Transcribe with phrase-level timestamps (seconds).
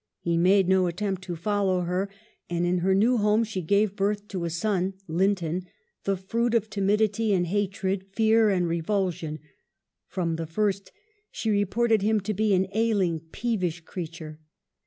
[0.17, 2.09] He made no attempt to follow her,
[2.49, 5.67] and in her new home she gave birth to a son, Linton—
[6.05, 9.37] the fruit of timidity and hatred, fear and revulsion—
[10.07, 10.91] "from the first
[11.29, 14.39] she reported him to be an ailing, peevish creature."